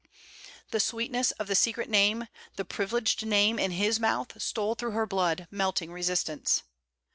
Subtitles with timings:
[0.71, 5.05] The sweetness of the secret name, the privileged name, in his mouth stole through her
[5.05, 6.63] blood, melting resistance.